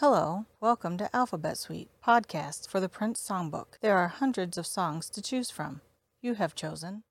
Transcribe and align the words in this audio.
Hello, 0.00 0.44
welcome 0.60 0.96
to 0.98 1.10
Alphabet 1.12 1.58
Suite, 1.58 1.88
podcast 2.06 2.68
for 2.68 2.78
the 2.78 2.88
Prince 2.88 3.20
Songbook. 3.20 3.80
There 3.80 3.98
are 3.98 4.06
hundreds 4.06 4.56
of 4.56 4.64
songs 4.64 5.10
to 5.10 5.20
choose 5.20 5.50
from. 5.50 5.80
You 6.22 6.34
have 6.34 6.54
chosen. 6.54 7.02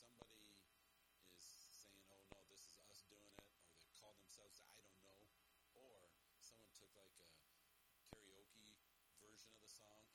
somebody 0.00 0.40
is 1.36 1.44
saying, 1.60 2.00
"Oh 2.08 2.24
no, 2.32 2.40
this 2.48 2.64
is 2.72 2.80
us 2.88 3.04
doing 3.04 3.28
it," 3.36 3.44
or 3.68 3.76
they 3.76 3.92
call 4.00 4.16
themselves 4.16 4.64
I 4.64 4.72
don't 4.80 4.96
know, 5.04 5.20
or 5.76 6.08
someone 6.40 6.72
took 6.72 6.88
like 6.96 7.12
a 7.20 7.28
karaoke 8.08 8.80
version 9.20 9.52
of 9.52 9.60
the 9.60 9.68
song 9.68 10.08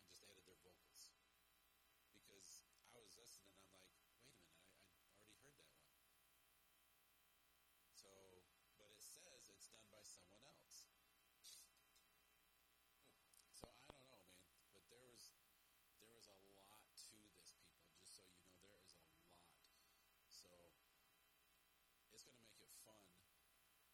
fun 22.85 23.01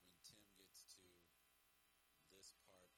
when 0.03 0.19
Tim 0.27 0.43
gets 0.59 0.83
to 0.91 1.07
this 2.35 2.51
part 2.67 2.90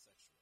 sexual 0.00 0.39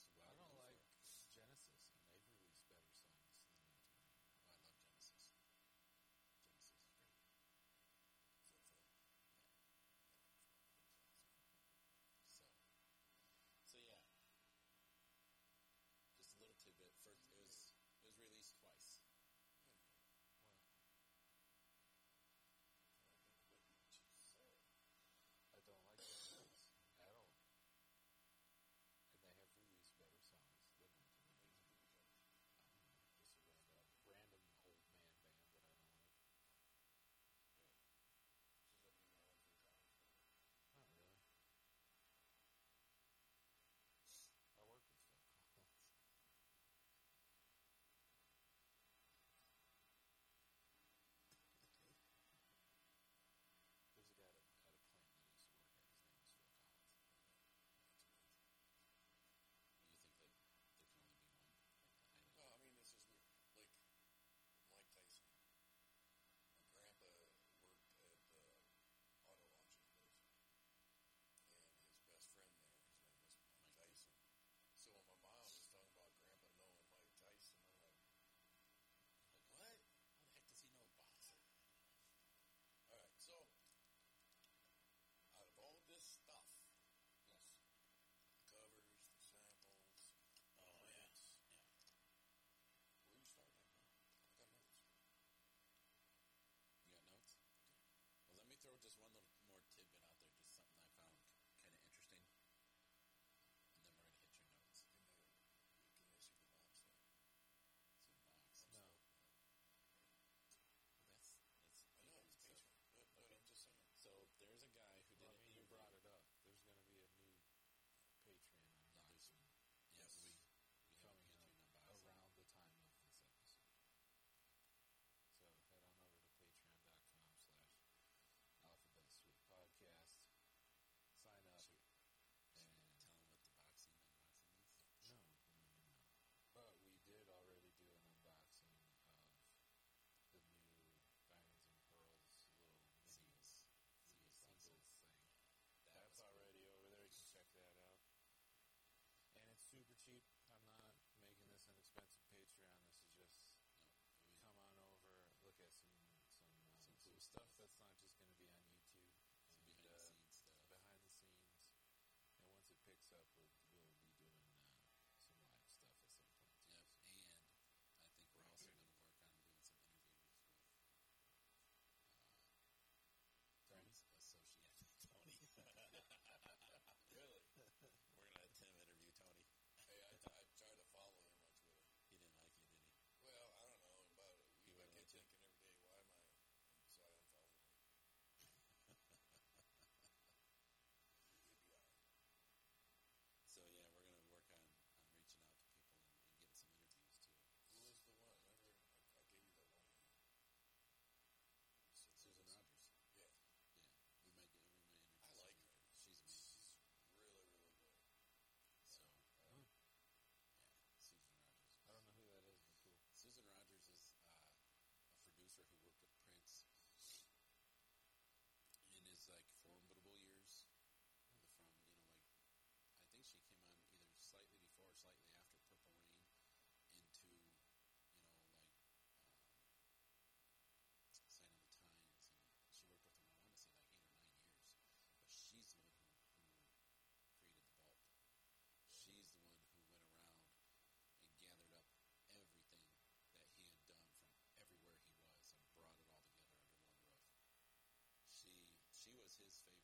was 249.25 249.37
his 249.41 249.57
favorite. 249.57 249.74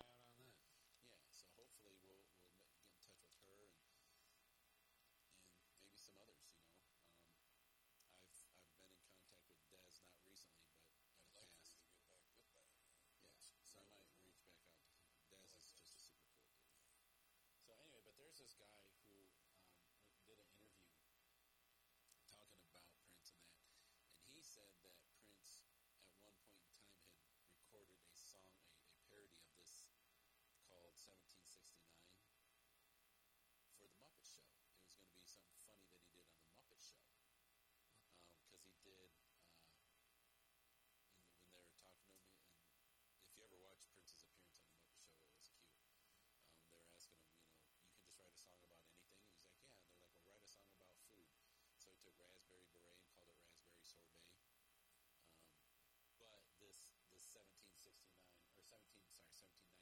1769 57.37 58.57
or 58.57 58.65
17 58.65 59.05
sorry 59.13 59.37
1790. 59.37 59.76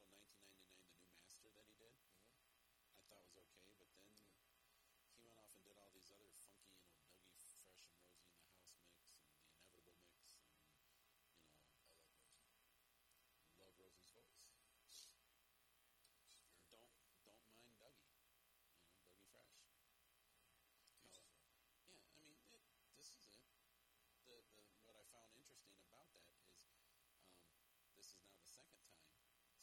until 0.00 0.18
19. 0.18 0.39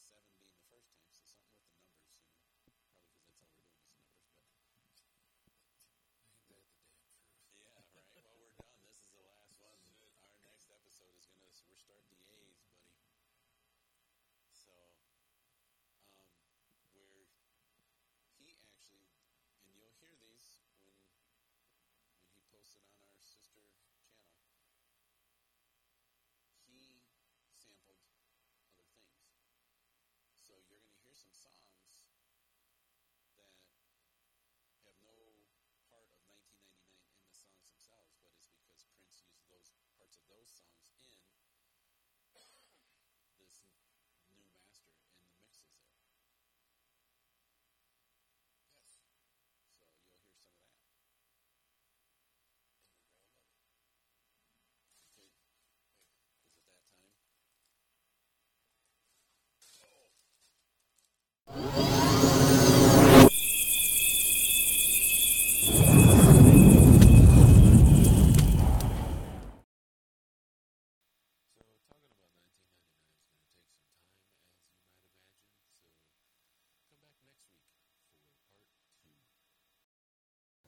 seven 0.07 0.31
being 0.39 0.55
the 0.55 0.67
first 0.71 0.89
team, 0.95 1.09
so 1.11 1.23
something 1.27 1.56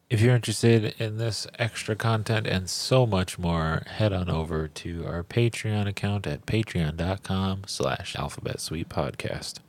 If 0.10 0.22
you're 0.22 0.34
interested 0.34 0.95
in 1.00 1.17
this 1.17 1.45
extra 1.60 1.95
content 1.95 2.48
and 2.48 2.67
so 2.67 3.06
much 3.06 3.38
more, 3.38 3.84
head 3.86 4.12
on 4.12 4.28
over 4.28 4.67
to 4.67 5.06
our 5.06 5.24
Patreon 5.24 5.88
account 5.88 6.26
at 6.26 6.48
patreon.com 6.48 7.65
slash 7.67 8.15
alphabet 8.15 8.60
suite 8.60 8.89
podcast. 8.89 9.60